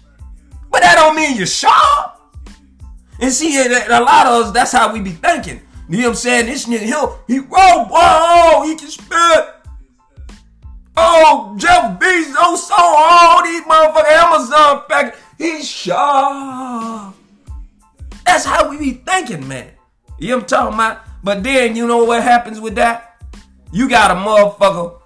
But 0.70 0.82
that 0.82 0.96
don't 0.96 1.16
mean 1.16 1.36
you're 1.36 1.46
sharp. 1.46 2.20
And 3.20 3.32
see, 3.32 3.56
a 3.58 4.00
lot 4.00 4.26
of 4.26 4.46
us, 4.46 4.52
that's 4.52 4.72
how 4.72 4.92
we 4.92 5.00
be 5.00 5.12
thinking. 5.12 5.60
You 5.88 5.98
know 5.98 6.02
what 6.04 6.10
I'm 6.10 6.14
saying? 6.16 6.46
This 6.46 6.66
nigga, 6.66 6.80
he'll, 6.80 7.18
he, 7.26 7.40
oh, 7.50 7.88
oh, 7.90 8.64
he 8.68 8.76
can 8.76 8.88
spit. 8.88 9.48
Oh, 10.96 11.54
Jeff 11.56 11.98
Bezos, 11.98 12.34
oh, 12.38 12.56
so 12.56 12.74
all 12.76 13.42
these 13.44 13.62
motherfucking 13.62 14.10
Amazon 14.10 14.82
package. 14.88 15.20
He's 15.38 15.68
sharp. 15.68 17.14
That's 18.26 18.44
how 18.44 18.68
we 18.68 18.78
be 18.78 18.92
thinking, 18.94 19.46
man. 19.48 19.70
You 20.18 20.30
know 20.30 20.36
what 20.36 20.42
I'm 20.42 20.48
talking 20.48 20.74
about? 20.74 21.04
But 21.22 21.42
then 21.42 21.76
you 21.76 21.86
know 21.86 22.04
what 22.04 22.22
happens 22.22 22.60
with 22.60 22.74
that? 22.74 23.22
You 23.72 23.88
got 23.88 24.10
a 24.10 24.14
motherfucker 24.14 24.97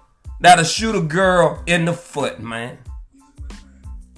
that'll 0.43 0.65
shoot 0.65 0.93
a 0.93 1.01
girl 1.01 1.63
in 1.65 1.85
the 1.85 1.93
foot, 1.93 2.39
man. 2.39 2.77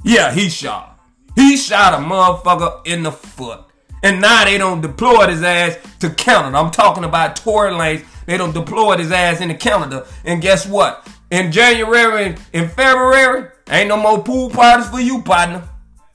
Yeah, 0.03 0.33
he 0.33 0.49
shot. 0.49 0.99
He 1.35 1.55
shot 1.55 1.93
a 1.93 1.97
motherfucker 1.97 2.85
in 2.85 3.03
the 3.03 3.11
foot. 3.11 3.61
And 4.03 4.21
now 4.21 4.43
they 4.43 4.57
don't 4.57 4.81
deploy 4.81 5.27
his 5.27 5.43
ass 5.43 5.77
to 5.99 6.09
Canada. 6.09 6.57
I'm 6.57 6.71
talking 6.71 7.03
about 7.03 7.35
Tory 7.35 7.71
Lanez. 7.71 8.05
They 8.25 8.37
don't 8.37 8.53
deploy 8.53 8.97
his 8.97 9.11
ass 9.11 9.39
into 9.39 9.55
Canada. 9.55 10.07
And 10.25 10.41
guess 10.41 10.67
what? 10.67 11.07
In 11.31 11.51
January 11.51 12.25
and 12.25 12.41
in 12.53 12.69
February, 12.69 13.49
ain't 13.69 13.89
no 13.89 13.97
more 13.97 14.23
pool 14.23 14.49
parties 14.49 14.89
for 14.89 14.99
you, 14.99 15.21
partner. 15.21 15.67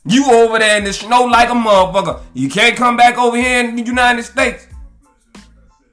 You 0.05 0.25
over 0.33 0.59
there 0.59 0.79
in 0.79 0.85
the 0.85 0.93
snow 0.93 1.25
like 1.25 1.51
a 1.51 1.53
motherfucker. 1.53 2.23
You 2.35 2.49
can't 2.49 2.77
come 2.77 2.97
back 2.97 3.17
over 3.17 3.37
here 3.37 3.61
in 3.61 3.77
the 3.77 3.83
United 3.83 4.25
States. 4.25 4.67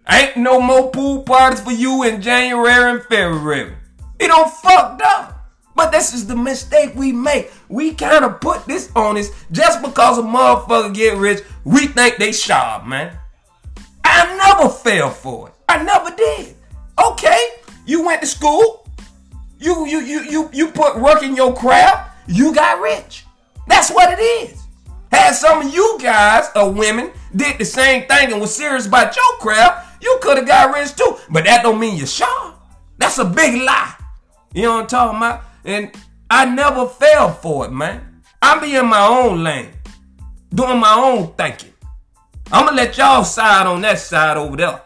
Ain't 0.10 0.38
no 0.38 0.60
more 0.60 0.90
pool 0.90 1.24
parties 1.24 1.62
for 1.62 1.72
you 1.72 2.04
in 2.04 2.22
January 2.22 2.92
and 2.92 3.02
February. 3.04 3.76
It 4.20 4.28
don't 4.28 4.52
fucked 4.52 5.02
up. 5.02 5.34
But 5.76 5.92
this 5.92 6.14
is 6.14 6.26
the 6.26 6.36
mistake 6.36 6.96
we 6.96 7.12
make. 7.12 7.52
We 7.70 7.94
kind 7.94 8.26
of 8.26 8.42
put 8.42 8.66
this 8.66 8.92
on 8.96 9.16
us 9.16 9.30
just 9.52 9.84
because 9.84 10.18
a 10.18 10.24
motherfucker 10.24 10.94
get 10.94 11.18
rich. 11.18 11.44
We 11.64 11.86
think 11.86 12.18
they 12.18 12.32
sharp, 12.32 12.88
man. 12.88 13.16
I 14.04 14.36
never 14.38 14.70
fell 14.70 15.12
for 15.12 15.50
it. 15.50 15.54
I 15.70 15.84
never 15.84 16.10
did. 16.16 16.56
Okay, 16.98 17.50
you 17.86 18.04
went 18.04 18.22
to 18.22 18.28
school. 18.28 18.88
You 19.60 19.86
you 19.86 20.00
you 20.00 20.22
you 20.24 20.50
you 20.52 20.68
put 20.72 21.00
work 21.00 21.22
in 21.22 21.36
your 21.36 21.54
craft. 21.54 22.12
You 22.28 22.56
got 22.56 22.82
rich. 22.82 23.26
That's 23.68 23.92
what 23.92 24.18
it 24.18 24.22
is. 24.22 24.64
Had 25.12 25.34
some 25.34 25.68
of 25.68 25.74
you 25.74 25.98
guys 26.02 26.50
or 26.56 26.72
women 26.72 27.12
did 27.36 27.58
the 27.60 27.66
same 27.66 28.08
thing 28.08 28.32
and 28.32 28.42
was 28.42 28.56
serious 28.56 28.88
about 28.88 29.16
your 29.16 29.40
craft, 29.40 30.02
you 30.02 30.18
could 30.22 30.38
have 30.38 30.48
got 30.48 30.74
rich 30.74 30.96
too. 30.96 31.18
But 31.30 31.46
that 31.46 31.64
don't 31.64 31.80
mean 31.80 31.98
you're 31.98 32.08
sharp. 32.08 32.56
That's 32.98 33.18
a 33.20 33.26
big 33.26 33.62
lie. 33.62 33.94
You 34.54 34.64
know 34.64 34.76
what 34.76 34.82
I'm 34.82 34.88
talking 34.88 35.18
about? 35.18 35.44
And 35.66 35.92
I 36.30 36.46
never 36.46 36.88
fell 36.88 37.34
for 37.34 37.66
it, 37.66 37.72
man. 37.72 38.22
I 38.42 38.60
be 38.60 38.76
in 38.76 38.86
my 38.88 39.06
own 39.06 39.44
lane, 39.44 39.72
doing 40.54 40.80
my 40.80 40.94
own 40.94 41.34
thinking. 41.34 41.74
I'm 42.52 42.66
gonna 42.66 42.78
let 42.78 42.98
y'all 42.98 43.24
side 43.24 43.68
on 43.68 43.82
that 43.82 44.00
side 44.00 44.38
over 44.38 44.56
there 44.56 44.82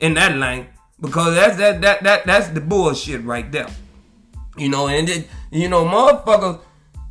in 0.00 0.14
that 0.14 0.36
lane 0.36 0.66
because 1.00 1.34
that's 1.34 1.56
that 1.56 1.80
that 1.80 2.02
that 2.02 2.26
that's 2.26 2.48
the 2.48 2.60
bullshit 2.60 3.22
right 3.24 3.50
there. 3.50 3.68
You 4.56 4.68
know, 4.68 4.88
and 4.88 5.08
it, 5.08 5.28
you 5.50 5.68
know, 5.68 5.84
motherfuckers 5.84 6.60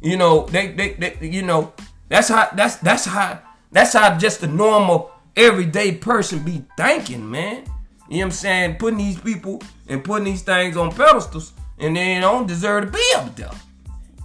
you 0.05 0.17
know, 0.17 0.45
they, 0.45 0.67
they, 0.67 0.93
they 0.93 1.17
you 1.27 1.41
know, 1.41 1.73
that's 2.09 2.27
how 2.27 2.49
that's 2.55 2.75
that's 2.77 3.05
how 3.05 3.39
that's 3.71 3.93
how 3.93 4.15
just 4.19 4.43
a 4.43 4.47
normal 4.47 5.11
everyday 5.35 5.95
person 5.95 6.43
be 6.43 6.63
thinking, 6.77 7.29
man. 7.29 7.63
You 8.07 8.17
know 8.17 8.17
what 8.17 8.25
I'm 8.25 8.31
saying? 8.31 8.75
Putting 8.75 8.99
these 8.99 9.19
people 9.19 9.63
and 9.87 10.03
putting 10.03 10.25
these 10.25 10.43
things 10.43 10.77
on 10.77 10.91
pedestals 10.91 11.53
and 11.79 11.95
they 11.95 12.19
don't 12.19 12.47
deserve 12.47 12.85
to 12.85 12.91
be 12.91 13.03
up 13.15 13.35
there. 13.35 13.51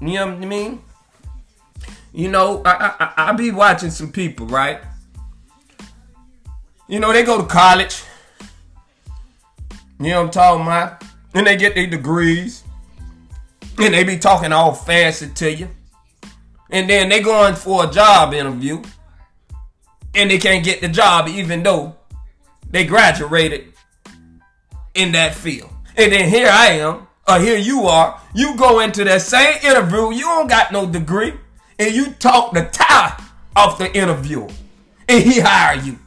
You 0.00 0.14
know 0.14 0.26
what 0.26 0.42
I 0.42 0.46
mean? 0.46 0.82
You 2.12 2.28
know, 2.28 2.62
I, 2.64 2.94
I 2.98 3.12
I 3.28 3.32
be 3.32 3.50
watching 3.50 3.90
some 3.90 4.10
people, 4.10 4.46
right? 4.46 4.80
You 6.88 6.98
know, 6.98 7.12
they 7.12 7.22
go 7.22 7.40
to 7.40 7.46
college. 7.46 8.02
You 10.00 10.08
know 10.08 10.18
what 10.18 10.24
I'm 10.24 10.30
talking 10.30 10.62
about? 10.62 11.04
And 11.34 11.46
they 11.46 11.56
get 11.56 11.74
their 11.74 11.86
degrees. 11.86 12.64
And 13.78 13.94
they 13.94 14.02
be 14.02 14.18
talking 14.18 14.52
all 14.52 14.72
fancy 14.74 15.28
to 15.28 15.52
you. 15.52 15.68
And 16.70 16.90
then 16.90 17.08
they 17.08 17.20
going 17.20 17.54
for 17.54 17.84
a 17.84 17.90
job 17.90 18.34
interview. 18.34 18.82
And 20.14 20.30
they 20.30 20.38
can't 20.38 20.64
get 20.64 20.80
the 20.80 20.88
job 20.88 21.28
even 21.28 21.62
though 21.62 21.94
they 22.68 22.84
graduated 22.84 23.72
in 24.94 25.12
that 25.12 25.34
field. 25.34 25.70
And 25.96 26.12
then 26.12 26.28
here 26.28 26.48
I 26.50 26.66
am, 26.72 27.06
or 27.30 27.38
here 27.38 27.56
you 27.56 27.82
are. 27.82 28.20
You 28.34 28.56
go 28.56 28.80
into 28.80 29.04
that 29.04 29.22
same 29.22 29.58
interview, 29.62 30.12
you 30.12 30.22
don't 30.22 30.48
got 30.48 30.72
no 30.72 30.86
degree, 30.86 31.34
and 31.78 31.94
you 31.94 32.12
talk 32.14 32.52
the 32.52 32.64
tie 32.64 33.22
off 33.54 33.78
the 33.78 33.94
interviewer. 33.96 34.48
And 35.08 35.24
he 35.24 35.40
hire 35.40 35.80
you. 35.80 35.98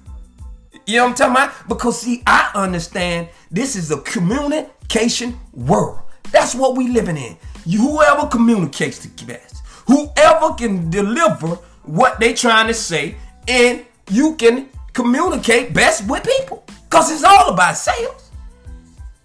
You 0.86 0.98
know 0.98 1.03
what 1.03 1.10
I'm 1.10 1.15
talking 1.15 1.32
about? 1.32 1.70
Because 1.70 2.01
see, 2.01 2.24
I 2.27 2.51
understand 2.56 3.30
this 3.50 3.75
is 3.75 3.92
a 3.92 4.01
communication 4.01 5.39
world. 5.53 6.00
That's 6.32 6.56
what 6.56 6.75
we 6.75 6.89
living 6.89 7.18
in. 7.18 7.38
Whoever 7.65 8.27
communicates 8.27 9.00
the 9.00 9.25
best, 9.25 9.65
whoever 9.88 10.53
can 10.56 10.89
deliver 10.89 11.56
what 11.84 12.20
they 12.20 12.34
trying 12.34 12.68
to 12.68 12.74
say, 12.74 13.15
and 13.48 13.86
you 14.10 14.36
can 14.36 14.70
communicate 14.92 15.74
best 15.74 16.08
with 16.10 16.24
people. 16.24 16.65
Because 16.89 17.12
it's 17.12 17.24
all 17.24 17.53
about 17.53 17.77
sales. 17.77 18.23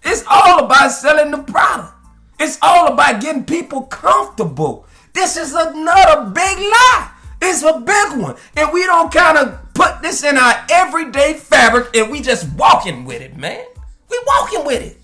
It's 0.03 0.23
all 0.29 0.65
about 0.65 0.91
selling 0.91 1.31
the 1.31 1.43
product. 1.43 1.93
It's 2.39 2.57
all 2.61 2.93
about 2.93 3.21
getting 3.21 3.45
people 3.45 3.83
comfortable. 3.83 4.85
This 5.13 5.35
is 5.35 5.53
another 5.53 6.29
big 6.31 6.57
lie. 6.57 7.11
It's 7.41 7.63
a 7.63 7.79
big 7.79 8.21
one. 8.21 8.35
And 8.55 8.71
we 8.71 8.85
don't 8.85 9.11
kind 9.11 9.37
of 9.37 9.73
put 9.73 10.01
this 10.01 10.23
in 10.23 10.37
our 10.37 10.65
everyday 10.71 11.33
fabric 11.33 11.95
and 11.95 12.11
we 12.11 12.21
just 12.21 12.51
walking 12.53 13.05
with 13.05 13.21
it, 13.21 13.37
man. 13.37 13.65
We 14.09 14.19
walking 14.25 14.65
with 14.65 14.81
it. 14.81 14.97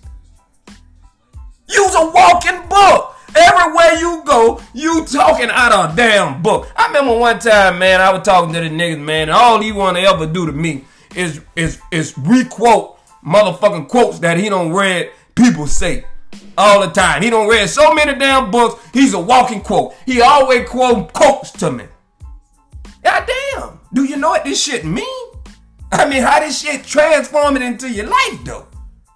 Use 1.68 1.94
a 1.94 2.10
walking 2.10 2.68
book. 2.68 3.14
Everywhere 3.34 3.98
you 3.98 4.22
go, 4.24 4.62
you 4.72 5.04
talking 5.04 5.50
out 5.50 5.72
of 5.72 5.92
a 5.92 5.96
damn 5.96 6.40
book. 6.40 6.70
I 6.74 6.86
remember 6.86 7.18
one 7.18 7.38
time, 7.38 7.78
man, 7.78 8.00
I 8.00 8.10
was 8.10 8.24
talking 8.24 8.54
to 8.54 8.60
the 8.60 8.70
niggas, 8.70 9.00
man, 9.00 9.28
and 9.28 9.32
all 9.32 9.60
he 9.60 9.72
want 9.72 9.98
to 9.98 10.02
ever 10.02 10.26
do 10.26 10.46
to 10.46 10.52
me 10.52 10.84
is 11.14 11.42
is 11.54 11.80
is 11.90 12.16
requote 12.16 12.95
motherfucking 13.26 13.88
quotes 13.88 14.18
that 14.20 14.38
he 14.38 14.48
don't 14.48 14.72
read 14.72 15.10
people 15.34 15.66
say 15.66 16.04
all 16.56 16.80
the 16.80 16.88
time. 16.88 17.22
He 17.22 17.30
don't 17.30 17.48
read 17.48 17.68
so 17.68 17.92
many 17.92 18.18
damn 18.18 18.50
books. 18.50 18.82
He's 18.92 19.14
a 19.14 19.20
walking 19.20 19.60
quote. 19.60 19.94
He 20.06 20.20
always 20.20 20.68
quote 20.68 21.12
quotes 21.12 21.50
to 21.52 21.70
me. 21.70 21.84
God 23.02 23.26
damn. 23.26 23.80
Do 23.92 24.04
you 24.04 24.16
know 24.16 24.30
what 24.30 24.44
this 24.44 24.62
shit 24.62 24.84
mean? 24.84 25.32
I 25.92 26.08
mean, 26.08 26.22
how 26.22 26.40
this 26.40 26.60
shit 26.60 26.84
transform 26.84 27.56
it 27.56 27.62
into 27.62 27.90
your 27.90 28.06
life 28.06 28.44
though? 28.44 28.66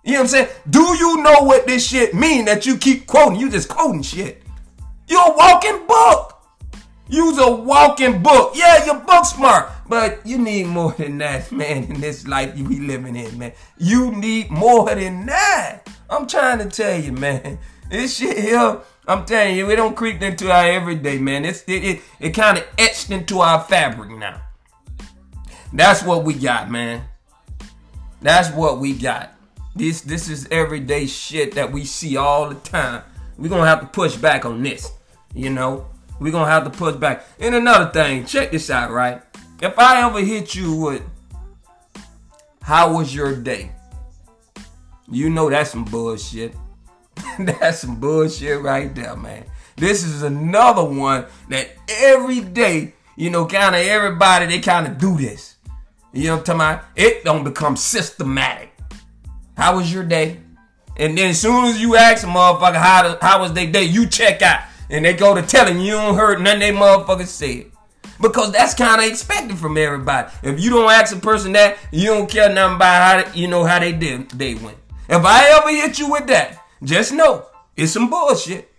You 0.05 0.13
know 0.13 0.19
what 0.19 0.23
I'm 0.23 0.29
saying? 0.29 0.49
Do 0.71 0.81
you 0.97 1.23
know 1.23 1.43
what 1.43 1.67
this 1.67 1.87
shit 1.87 2.15
mean 2.15 2.45
that 2.47 2.65
you 2.65 2.77
keep 2.79 3.07
quoting? 3.07 3.39
You 3.39 3.51
just 3.51 3.69
quoting 3.69 4.03
shit. 4.03 4.43
You're 5.09 5.21
a 5.21 5.37
walking 5.37 5.87
book. 5.87 6.43
You's 7.09 7.39
a 7.39 7.51
walking 7.51 8.23
book. 8.23 8.53
Yeah, 8.55 8.85
you're 8.87 9.01
book 9.01 9.25
smart, 9.25 9.71
but 9.91 10.25
you 10.25 10.39
need 10.39 10.69
more 10.69 10.93
than 10.93 11.19
that, 11.19 11.51
man, 11.61 11.83
in 11.83 12.01
this 12.01 12.27
life 12.27 12.57
you 12.57 12.65
be 12.65 12.79
living 12.79 13.17
in, 13.17 13.37
man. 13.37 13.53
You 13.77 14.13
need 14.13 14.49
more 14.49 14.89
than 14.95 15.27
that. 15.27 15.83
I'm 16.09 16.29
trying 16.29 16.59
to 16.61 16.67
tell 16.67 16.99
you, 16.99 17.13
man. 17.13 17.59
This 17.91 18.19
shit 18.19 18.39
here, 18.39 18.79
I'm 19.09 19.25
telling 19.25 19.57
you, 19.57 19.69
it 19.69 19.75
don't 19.75 19.97
creep 19.97 20.23
into 20.23 20.49
our 20.49 20.65
everyday, 20.65 21.19
man. 21.19 21.45
It's, 21.45 21.65
it 21.67 21.85
it, 21.85 22.03
it 22.21 22.31
kind 22.31 22.59
of 22.59 22.65
etched 22.79 23.11
into 23.11 23.41
our 23.41 23.65
fabric 23.65 24.11
now. 24.11 24.41
That's 25.73 26.05
what 26.05 26.23
we 26.23 26.35
got, 26.35 26.71
man. 26.71 27.03
That's 28.23 28.49
what 28.51 28.79
we 28.79 28.93
got. 28.93 29.35
This 29.75 30.03
this 30.03 30.29
is 30.29 30.47
everyday 30.53 31.07
shit 31.07 31.57
that 31.57 31.73
we 31.73 31.85
see 31.85 32.17
all 32.17 32.49
the 32.49 32.55
time. 32.55 33.03
We're 33.37 33.49
gonna 33.49 33.67
have 33.67 33.81
to 33.81 33.87
push 33.87 34.15
back 34.15 34.45
on 34.45 34.63
this. 34.63 34.93
You 35.35 35.51
know? 35.51 35.89
We're 36.21 36.33
gonna 36.33 36.51
have 36.51 36.65
to 36.65 36.71
push 36.71 36.95
back. 36.95 37.25
And 37.41 37.57
another 37.57 37.91
thing, 37.91 38.25
check 38.27 38.53
this 38.53 38.71
out, 38.71 38.93
right? 38.93 39.23
If 39.63 39.79
I 39.79 40.07
ever 40.07 40.21
hit 40.21 40.55
you 40.55 40.75
with 40.75 41.03
how 42.63 42.95
was 42.95 43.15
your 43.15 43.37
day? 43.37 43.73
You 45.11 45.29
know 45.29 45.51
that's 45.51 45.71
some 45.71 45.85
bullshit. 45.85 46.55
that's 47.39 47.81
some 47.81 48.01
bullshit 48.01 48.63
right 48.63 48.95
there, 48.95 49.17
man. 49.17 49.45
This 49.77 50.03
is 50.03 50.23
another 50.23 50.85
one 50.85 51.27
that 51.51 51.71
every 51.89 52.41
day, 52.41 52.95
you 53.17 53.29
know, 53.29 53.45
kind 53.45 53.75
of 53.75 53.83
everybody, 53.83 54.47
they 54.47 54.61
kind 54.61 54.87
of 54.87 54.97
do 54.97 55.19
this. 55.19 55.57
You 56.15 56.29
know 56.29 56.37
what 56.37 56.49
I'm 56.49 56.59
talking 56.59 56.61
about? 56.61 56.85
It 56.97 57.25
don't 57.25 57.45
become 57.45 57.77
systematic. 57.77 58.73
How 59.59 59.77
was 59.77 59.93
your 59.93 60.05
day? 60.05 60.39
And 60.97 61.19
then 61.19 61.31
as 61.31 61.41
soon 61.41 61.67
as 61.67 61.81
you 61.81 61.97
ask 61.97 62.25
a 62.25 62.27
motherfucker 62.27 62.77
how, 62.77 63.03
to, 63.03 63.19
how 63.21 63.41
was 63.43 63.53
their 63.53 63.71
day, 63.71 63.85
you 63.85 64.07
check 64.07 64.41
out. 64.41 64.61
And 64.89 65.05
they 65.05 65.13
go 65.13 65.35
to 65.35 65.43
telling 65.43 65.81
you 65.81 65.93
don't 65.93 66.15
heard 66.15 66.41
none 66.41 66.61
they 66.61 66.73
motherfuckers 66.73 67.27
said. 67.27 67.71
Because 68.21 68.53
that's 68.53 68.75
kind 68.75 69.01
of 69.01 69.07
expected 69.07 69.57
from 69.57 69.77
everybody. 69.77 70.31
If 70.43 70.61
you 70.61 70.71
don't 70.71 70.91
ask 70.91 71.17
a 71.17 71.21
person 71.21 71.53
that, 71.53 71.79
you 71.91 72.07
don't 72.09 72.29
care 72.29 72.53
nothing 72.53 72.77
about 72.77 73.27
how 73.27 73.33
you 73.33 73.49
know 73.49 73.65
how 73.65 73.79
they 73.79 73.93
did 73.93 74.31
they 74.31 74.55
went. 74.55 74.77
If 75.09 75.25
I 75.25 75.49
ever 75.59 75.71
hit 75.71 75.99
you 75.99 76.11
with 76.11 76.27
that, 76.27 76.63
just 76.83 77.13
know 77.13 77.47
it's 77.77 77.93
some 77.93 78.11
bullshit. 78.11 78.71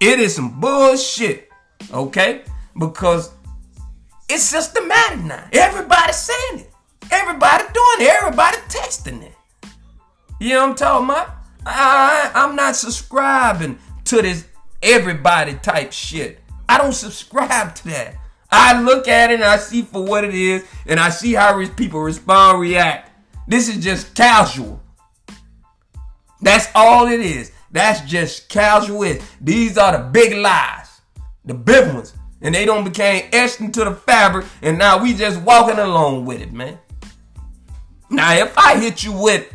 It 0.00 0.18
is 0.18 0.34
some 0.34 0.60
bullshit. 0.60 1.48
Okay? 1.92 2.42
Because 2.78 3.32
it's 4.28 4.44
systematic 4.44 5.24
now. 5.24 5.48
Everybody's 5.52 6.16
saying 6.16 6.60
it. 6.60 6.70
Everybody 7.10 7.64
doing 7.64 8.08
it. 8.08 8.14
Everybody 8.20 8.56
texting 8.68 9.22
it. 9.22 9.34
You 10.38 10.50
know 10.50 10.60
what 10.62 10.70
I'm 10.70 10.76
talking 10.76 11.10
about? 11.10 11.30
I, 11.64 12.30
I'm 12.34 12.56
not 12.56 12.76
subscribing 12.76 13.78
to 14.04 14.22
this 14.22 14.46
everybody 14.82 15.54
type 15.54 15.92
shit. 15.92 16.40
I 16.68 16.78
don't 16.78 16.92
subscribe 16.92 17.74
to 17.76 17.88
that. 17.88 18.16
I 18.52 18.80
look 18.80 19.08
at 19.08 19.30
it 19.30 19.34
and 19.34 19.44
I 19.44 19.56
see 19.56 19.82
for 19.82 20.04
what 20.04 20.24
it 20.24 20.34
is 20.34 20.64
and 20.86 21.00
I 21.00 21.08
see 21.08 21.32
how 21.32 21.66
people 21.68 22.00
respond, 22.00 22.60
react. 22.60 23.10
This 23.48 23.68
is 23.68 23.82
just 23.82 24.14
casual. 24.14 24.80
That's 26.40 26.68
all 26.74 27.08
it 27.08 27.20
is. 27.20 27.50
That's 27.70 28.02
just 28.02 28.48
casual. 28.48 29.16
These 29.40 29.78
are 29.78 29.96
the 29.96 30.04
big 30.04 30.36
lies, 30.36 31.00
the 31.44 31.54
big 31.54 31.94
ones. 31.94 32.14
And 32.42 32.54
they 32.54 32.64
don't 32.66 32.84
became 32.84 33.28
etched 33.32 33.60
into 33.60 33.84
the 33.84 33.94
fabric 33.94 34.46
and 34.60 34.76
now 34.76 35.02
we 35.02 35.14
just 35.14 35.40
walking 35.40 35.78
along 35.78 36.26
with 36.26 36.42
it, 36.42 36.52
man. 36.52 36.78
Now 38.10 38.34
if 38.34 38.56
I 38.58 38.78
hit 38.78 39.02
you 39.02 39.12
with, 39.12 39.50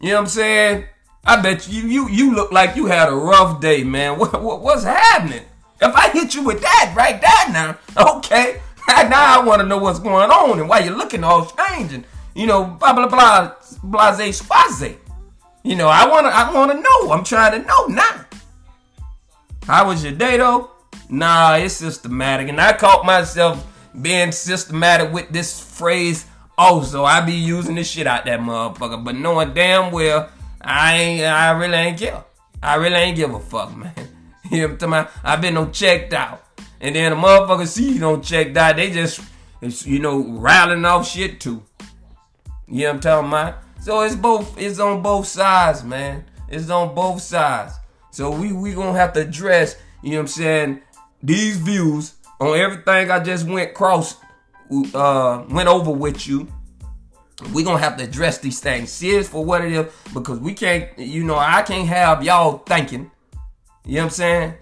you 0.00 0.10
know 0.10 0.16
what 0.16 0.20
I'm 0.22 0.26
saying? 0.26 0.84
I 1.24 1.40
bet 1.40 1.66
you 1.68 1.82
you 1.88 2.08
you 2.10 2.34
look 2.34 2.52
like 2.52 2.76
you 2.76 2.84
had 2.86 3.08
a 3.08 3.14
rough 3.14 3.60
day, 3.60 3.82
man. 3.82 4.18
What, 4.18 4.42
what 4.42 4.60
what's 4.60 4.84
happening? 4.84 5.44
If 5.80 5.94
I 5.94 6.08
hit 6.10 6.34
you 6.34 6.42
with 6.42 6.60
that 6.60 6.94
right 6.96 7.20
there 7.20 7.52
now, 7.52 7.78
okay. 7.96 8.60
Now 8.88 9.40
I 9.40 9.44
want 9.44 9.60
to 9.60 9.66
know 9.66 9.78
what's 9.78 9.98
going 9.98 10.30
on 10.30 10.58
and 10.58 10.68
why 10.68 10.80
you're 10.80 10.96
looking 10.96 11.24
all 11.24 11.46
strange 11.46 11.92
and 11.92 12.04
you 12.34 12.46
know 12.46 12.64
blah 12.64 12.92
blah 12.92 13.08
blah 13.08 13.52
blase 13.82 14.42
spaze. 14.42 14.96
You 15.62 15.76
know 15.76 15.88
I 15.88 16.06
wanna 16.06 16.28
I 16.28 16.52
wanna 16.52 16.74
know. 16.74 17.10
I'm 17.10 17.24
trying 17.24 17.60
to 17.60 17.66
know 17.66 17.86
now. 17.86 18.26
How 19.66 19.88
was 19.88 20.04
your 20.04 20.12
day 20.12 20.36
though? 20.36 20.70
Nah, 21.08 21.56
it's 21.56 21.74
systematic, 21.74 22.48
and 22.48 22.60
I 22.60 22.74
caught 22.74 23.06
myself 23.06 23.66
being 24.00 24.32
systematic 24.32 25.12
with 25.12 25.30
this 25.30 25.60
phrase. 25.60 26.26
Also, 26.56 27.04
I 27.04 27.20
be 27.20 27.32
using 27.32 27.74
this 27.74 27.90
shit 27.90 28.06
out 28.06 28.26
that 28.26 28.40
motherfucker, 28.40 29.02
but 29.02 29.16
knowing 29.16 29.54
damn 29.54 29.92
well 29.92 30.28
I 30.64 30.96
ain't, 30.96 31.24
I 31.24 31.50
really 31.50 31.74
ain't 31.74 31.98
care. 31.98 32.24
I 32.62 32.76
really 32.76 32.96
ain't 32.96 33.16
give 33.16 33.34
a 33.34 33.40
fuck, 33.40 33.76
man. 33.76 33.92
You 34.50 34.68
know 34.68 34.88
what? 34.88 35.10
I've 35.22 35.40
been 35.40 35.56
on 35.56 35.72
checked 35.72 36.12
out. 36.12 36.44
And 36.80 36.94
then 36.94 37.12
the 37.12 37.16
motherfuckers 37.16 37.68
see 37.68 37.94
you 37.94 37.98
don't 37.98 38.22
checked 38.22 38.56
out, 38.56 38.76
they 38.76 38.90
just, 38.90 39.22
you 39.86 39.98
know, 39.98 40.22
rattling 40.22 40.84
off 40.84 41.08
shit 41.08 41.40
too. 41.40 41.62
You 42.68 42.82
know 42.82 42.88
what 42.88 42.94
I'm 42.94 43.00
talking 43.00 43.28
about? 43.28 43.58
So 43.80 44.00
it's 44.02 44.14
both, 44.14 44.58
it's 44.58 44.78
on 44.78 45.02
both 45.02 45.26
sides, 45.26 45.82
man. 45.82 46.24
It's 46.48 46.68
on 46.68 46.94
both 46.94 47.22
sides. 47.22 47.74
So 48.10 48.30
we 48.30 48.52
we 48.52 48.74
gonna 48.74 48.98
have 48.98 49.12
to 49.14 49.20
address, 49.20 49.76
you 50.02 50.10
know 50.10 50.16
what 50.18 50.22
I'm 50.22 50.28
saying, 50.28 50.82
these 51.22 51.56
views 51.56 52.14
on 52.38 52.58
everything 52.58 53.10
I 53.10 53.20
just 53.20 53.46
went 53.46 53.72
cross, 53.74 54.16
uh, 54.94 55.44
went 55.48 55.68
over 55.68 55.90
with 55.90 56.26
you 56.26 56.48
we're 57.52 57.64
gonna 57.64 57.78
have 57.78 57.96
to 57.96 58.04
address 58.04 58.38
these 58.38 58.60
things 58.60 58.90
serious 58.90 59.28
for 59.28 59.44
what 59.44 59.64
it 59.64 59.72
is 59.72 59.92
because 60.12 60.38
we 60.38 60.54
can't 60.54 60.96
you 60.98 61.24
know 61.24 61.36
i 61.36 61.62
can't 61.62 61.88
have 61.88 62.22
y'all 62.22 62.58
thinking 62.58 63.10
you 63.84 63.96
know 63.96 64.00
what 64.00 64.04
i'm 64.04 64.10
saying 64.10 64.54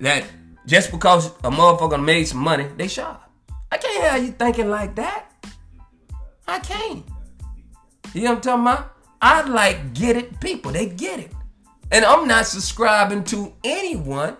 that 0.00 0.24
just 0.66 0.90
because 0.90 1.26
a 1.26 1.50
motherfucker 1.50 2.02
made 2.02 2.24
some 2.24 2.38
money 2.38 2.66
they 2.76 2.88
shot 2.88 3.30
i 3.72 3.76
can't 3.76 4.04
have 4.04 4.24
you 4.24 4.32
thinking 4.32 4.70
like 4.70 4.94
that 4.94 5.26
i 6.46 6.58
can't 6.58 7.04
you 8.14 8.22
know 8.22 8.30
what 8.30 8.36
i'm 8.36 8.40
talking 8.40 8.62
about 8.62 8.96
i 9.22 9.42
like 9.42 9.94
get 9.94 10.16
it 10.16 10.40
people 10.40 10.72
they 10.72 10.86
get 10.86 11.18
it 11.20 11.32
and 11.90 12.04
i'm 12.04 12.28
not 12.28 12.46
subscribing 12.46 13.24
to 13.24 13.52
anyone 13.64 14.36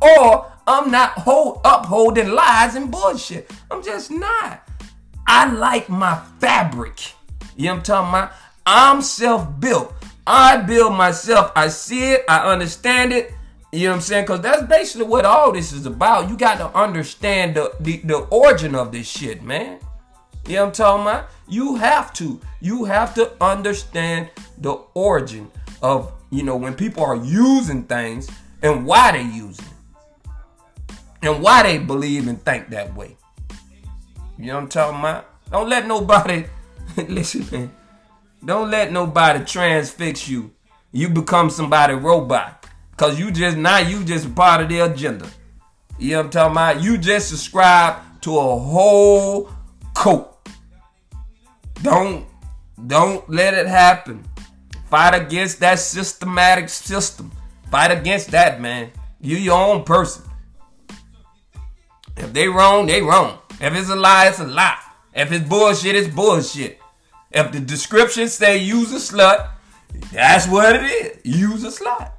or 0.00 0.50
i'm 0.66 0.90
not 0.90 1.10
hold, 1.12 1.60
upholding 1.64 2.30
lies 2.30 2.74
and 2.74 2.90
bullshit 2.90 3.50
i'm 3.70 3.82
just 3.82 4.10
not 4.10 4.68
i 5.26 5.50
like 5.52 5.88
my 5.88 6.20
fabric 6.38 7.14
you 7.60 7.66
know 7.66 7.72
what 7.72 7.78
I'm 7.78 7.82
talking 7.82 8.08
about? 8.08 8.32
I'm 8.64 9.02
self-built. 9.02 9.92
I 10.26 10.56
build 10.62 10.94
myself. 10.94 11.52
I 11.54 11.68
see 11.68 12.12
it. 12.12 12.24
I 12.26 12.50
understand 12.50 13.12
it. 13.12 13.34
You 13.72 13.84
know 13.84 13.90
what 13.90 13.96
I'm 13.96 14.00
saying? 14.02 14.24
Because 14.24 14.40
that's 14.40 14.62
basically 14.64 15.06
what 15.06 15.24
all 15.24 15.52
this 15.52 15.72
is 15.72 15.86
about. 15.86 16.28
You 16.28 16.36
got 16.36 16.58
to 16.58 16.76
understand 16.76 17.54
the, 17.54 17.72
the, 17.80 17.98
the 17.98 18.18
origin 18.30 18.74
of 18.74 18.90
this 18.90 19.08
shit, 19.08 19.42
man. 19.42 19.78
You 20.46 20.56
know 20.56 20.62
what 20.62 20.66
I'm 20.68 20.72
talking 20.72 21.02
about? 21.02 21.28
You 21.48 21.76
have 21.76 22.12
to. 22.14 22.40
You 22.60 22.84
have 22.84 23.14
to 23.14 23.32
understand 23.42 24.30
the 24.58 24.72
origin 24.94 25.50
of, 25.82 26.12
you 26.30 26.42
know, 26.42 26.56
when 26.56 26.74
people 26.74 27.04
are 27.04 27.16
using 27.16 27.84
things 27.84 28.28
and 28.62 28.84
why 28.84 29.12
they 29.12 29.22
use 29.22 29.58
it. 29.58 29.64
And 31.22 31.42
why 31.42 31.62
they 31.62 31.78
believe 31.78 32.28
and 32.28 32.42
think 32.44 32.70
that 32.70 32.94
way. 32.96 33.16
You 34.38 34.46
know 34.46 34.54
what 34.54 34.62
I'm 34.62 34.68
talking 34.68 35.00
about? 35.00 35.26
Don't 35.50 35.68
let 35.68 35.86
nobody 35.86 36.46
Listen, 37.08 37.46
man. 37.50 37.72
Don't 38.44 38.70
let 38.70 38.92
nobody 38.92 39.44
transfix 39.44 40.28
you. 40.28 40.52
You 40.92 41.08
become 41.08 41.50
somebody 41.50 41.94
robot. 41.94 42.59
Cause 43.00 43.18
you 43.18 43.30
just 43.30 43.56
not 43.56 43.88
you 43.88 44.04
just 44.04 44.34
part 44.34 44.60
of 44.60 44.68
their 44.68 44.84
agenda. 44.84 45.26
You 45.98 46.10
know 46.10 46.16
what 46.18 46.24
I'm 46.26 46.30
talking 46.30 46.52
about? 46.52 46.82
You 46.82 46.98
just 46.98 47.30
subscribe 47.30 47.96
to 48.20 48.36
a 48.36 48.58
whole 48.58 49.50
coat. 49.94 50.36
Don't 51.80 52.26
don't 52.86 53.26
let 53.30 53.54
it 53.54 53.66
happen. 53.66 54.22
Fight 54.90 55.14
against 55.14 55.60
that 55.60 55.78
systematic 55.78 56.68
system. 56.68 57.32
Fight 57.70 57.90
against 57.90 58.32
that, 58.32 58.60
man. 58.60 58.90
You 59.18 59.38
your 59.38 59.58
own 59.58 59.84
person. 59.84 60.24
If 62.18 62.34
they 62.34 62.48
wrong, 62.48 62.84
they 62.84 63.00
wrong. 63.00 63.38
If 63.62 63.72
it's 63.72 63.88
a 63.88 63.96
lie, 63.96 64.28
it's 64.28 64.40
a 64.40 64.46
lie. 64.46 64.78
If 65.14 65.32
it's 65.32 65.48
bullshit, 65.48 65.96
it's 65.96 66.14
bullshit. 66.14 66.78
If 67.30 67.50
the 67.50 67.60
description 67.60 68.28
say 68.28 68.58
use 68.58 68.92
a 68.92 68.96
slut, 68.96 69.52
that's 70.12 70.46
what 70.46 70.76
it 70.76 70.82
is. 70.82 71.18
Use 71.24 71.64
a 71.64 71.68
slut. 71.68 72.12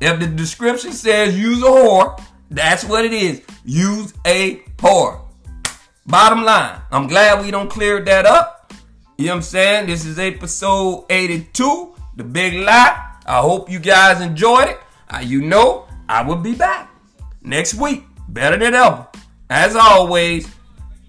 If 0.00 0.20
the 0.20 0.26
description 0.26 0.92
says 0.92 1.38
use 1.38 1.62
a 1.62 1.66
whore, 1.66 2.20
that's 2.50 2.84
what 2.84 3.04
it 3.04 3.12
is. 3.12 3.42
Use 3.64 4.12
a 4.26 4.56
whore. 4.78 5.20
Bottom 6.06 6.44
line, 6.44 6.80
I'm 6.90 7.06
glad 7.06 7.42
we 7.42 7.50
don't 7.50 7.70
clear 7.70 8.04
that 8.04 8.26
up. 8.26 8.72
You 9.16 9.26
know 9.26 9.32
what 9.32 9.36
I'm 9.36 9.42
saying? 9.42 9.86
This 9.86 10.04
is 10.04 10.18
episode 10.18 11.06
82, 11.08 11.94
The 12.16 12.24
Big 12.24 12.54
Lie. 12.54 13.12
I 13.26 13.40
hope 13.40 13.70
you 13.70 13.78
guys 13.78 14.20
enjoyed 14.20 14.68
it. 14.68 14.80
Uh, 15.08 15.20
you 15.20 15.40
know, 15.40 15.86
I 16.08 16.22
will 16.22 16.36
be 16.36 16.54
back 16.54 16.90
next 17.42 17.74
week, 17.74 18.04
better 18.28 18.56
than 18.56 18.74
ever. 18.74 19.06
As 19.48 19.76
always, 19.76 20.48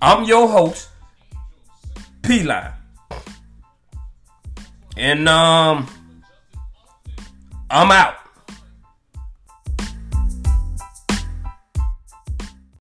I'm 0.01 0.23
your 0.23 0.47
host, 0.47 0.89
P 2.21 2.43
Line. 2.43 2.71
And 4.97 5.27
um 5.27 5.87
I'm 7.69 7.91
out. 7.91 8.15